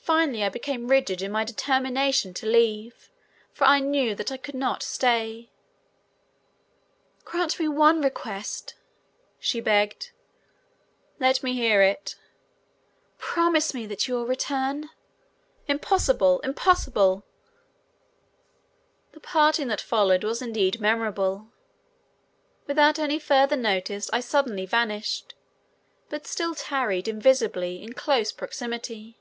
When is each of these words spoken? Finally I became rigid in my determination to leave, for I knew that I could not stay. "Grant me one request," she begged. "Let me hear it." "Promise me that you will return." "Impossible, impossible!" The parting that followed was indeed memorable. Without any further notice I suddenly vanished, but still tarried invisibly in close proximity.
Finally 0.00 0.42
I 0.42 0.48
became 0.48 0.88
rigid 0.88 1.20
in 1.20 1.30
my 1.30 1.44
determination 1.44 2.32
to 2.32 2.46
leave, 2.46 3.10
for 3.52 3.64
I 3.64 3.78
knew 3.78 4.14
that 4.14 4.32
I 4.32 4.38
could 4.38 4.54
not 4.54 4.82
stay. 4.82 5.50
"Grant 7.26 7.60
me 7.60 7.68
one 7.68 8.00
request," 8.00 8.72
she 9.38 9.60
begged. 9.60 10.12
"Let 11.20 11.42
me 11.42 11.52
hear 11.52 11.82
it." 11.82 12.14
"Promise 13.18 13.74
me 13.74 13.84
that 13.84 14.08
you 14.08 14.14
will 14.14 14.24
return." 14.26 14.88
"Impossible, 15.66 16.40
impossible!" 16.40 17.22
The 19.12 19.20
parting 19.20 19.68
that 19.68 19.78
followed 19.80 20.24
was 20.24 20.40
indeed 20.40 20.80
memorable. 20.80 21.48
Without 22.66 22.98
any 22.98 23.18
further 23.18 23.56
notice 23.56 24.08
I 24.10 24.20
suddenly 24.20 24.64
vanished, 24.64 25.34
but 26.08 26.26
still 26.26 26.54
tarried 26.54 27.08
invisibly 27.08 27.82
in 27.82 27.92
close 27.92 28.32
proximity. 28.32 29.18